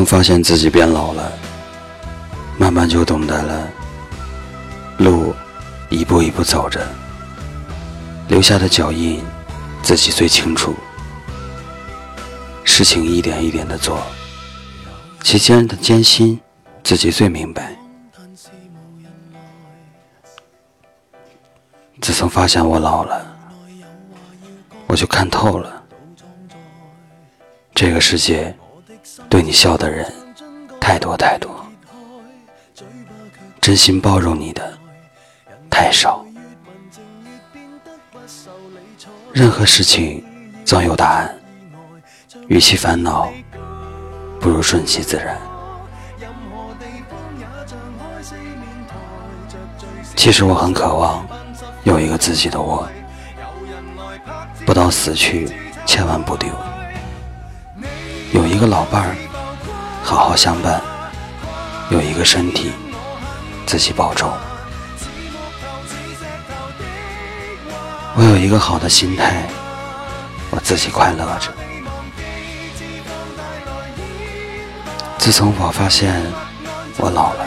[0.00, 1.30] 从发现自己变老了，
[2.56, 3.68] 慢慢就懂得了，
[4.96, 5.34] 路
[5.90, 6.80] 一步一步走着，
[8.26, 9.22] 留下的脚印
[9.82, 10.74] 自己最清楚。
[12.64, 14.02] 事情一点一点的做，
[15.22, 16.40] 其间的艰辛
[16.82, 17.76] 自己最明白。
[22.00, 23.36] 自从发现我老了，
[24.86, 25.82] 我就看透了，
[27.74, 28.56] 这个世界
[29.30, 30.12] 对你笑的人
[30.80, 31.64] 太多太多，
[33.60, 34.76] 真心包容你的
[35.70, 36.24] 太少。
[39.32, 40.22] 任何事情
[40.64, 41.32] 总有答案，
[42.48, 43.32] 与其烦恼，
[44.40, 45.38] 不如顺其自然。
[50.16, 51.24] 其实我很渴望。
[51.84, 52.86] 有一个自己的我，
[54.66, 55.48] 不到死去
[55.86, 56.50] 千万不丢。
[58.32, 59.16] 有一个老伴儿，
[60.04, 60.80] 好好相伴。
[61.90, 62.70] 有一个身体，
[63.66, 64.30] 自己保重。
[68.14, 69.48] 我有一个好的心态，
[70.50, 71.52] 我自己快乐着。
[75.18, 76.24] 自从我发现
[76.98, 77.44] 我老了，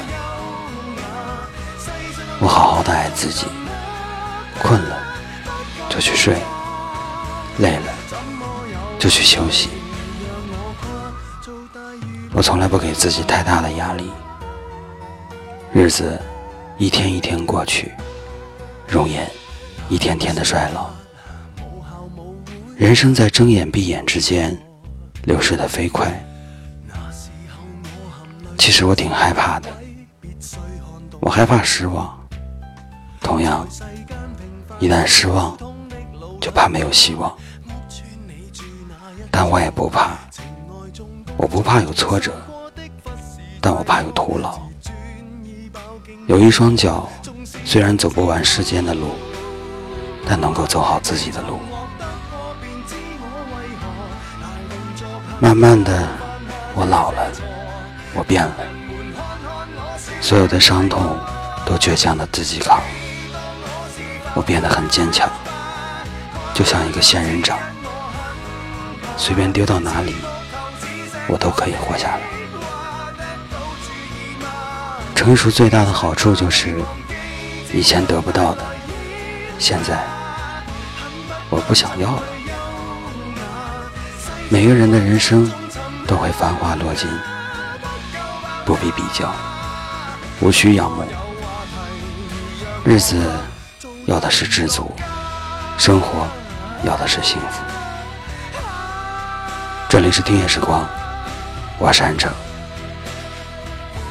[2.41, 3.45] 我好好的爱自己。
[4.61, 4.97] 困了
[5.89, 6.37] 就去睡，
[7.57, 7.93] 累了
[8.99, 9.69] 就去休息。
[12.33, 14.11] 我从来不给自己太大的压力。
[15.71, 16.19] 日子
[16.77, 17.91] 一天一天过去，
[18.87, 19.29] 容颜
[19.87, 20.89] 一天天的衰老。
[22.75, 24.57] 人生在睁眼闭眼之间
[25.23, 26.11] 流逝的飞快。
[28.57, 29.69] 其实我挺害怕的，
[31.19, 32.17] 我害怕失望。
[33.21, 33.67] 同样。
[34.79, 35.55] 一旦失望，
[36.41, 37.33] 就怕没有希望。
[39.31, 40.17] 但我也不怕，
[41.53, 42.33] 不怕有挫折，
[43.61, 44.59] 但我怕有徒劳。
[46.25, 47.07] 有一双脚，
[47.63, 49.11] 虽然走不完世间的路，
[50.27, 51.59] 但能够走好自己的路。
[55.39, 56.07] 慢慢的，
[56.73, 57.31] 我老了，
[58.15, 58.55] 我变了，
[60.21, 61.15] 所有的伤痛
[61.67, 62.81] 都倔强的自己扛。
[64.33, 65.29] 我变得很坚强，
[66.55, 67.59] 就像一个仙人掌，
[69.17, 70.15] 随便丢到哪里，
[71.27, 72.21] 我都可以活下来。
[75.15, 76.75] 成熟最大的好处就是，
[77.73, 78.65] 以前得不到的，
[79.57, 80.03] 现在
[81.49, 82.23] 我不想要了。
[84.49, 85.51] 每个人的人生
[86.05, 87.09] 都会繁华落尽，
[88.65, 89.33] 不必比较，
[90.41, 91.03] 无需仰慕，
[92.83, 93.21] 日子。
[94.05, 94.93] 要的是知足，
[95.77, 96.27] 生活
[96.83, 97.63] 要的是幸福。
[99.87, 100.85] 这里是听夜时光，
[101.79, 102.31] 我是安城。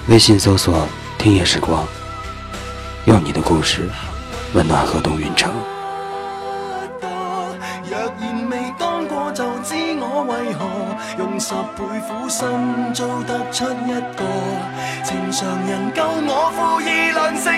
[0.08, 0.86] 微信搜索
[1.16, 1.86] “听夜时光”，
[3.06, 3.88] 用你的故事
[4.52, 5.52] 温暖河东云城。
[7.88, 10.66] 若然未当过，就知我为何
[11.18, 12.48] 用十倍苦心
[12.92, 14.24] 做得出一个
[15.04, 17.52] 正常人，救我负义良承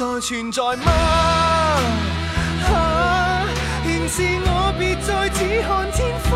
[0.00, 0.20] 在。
[0.20, 0.92] 存在吗？
[2.72, 3.44] 啊！
[3.84, 6.29] 现时我别再只看天。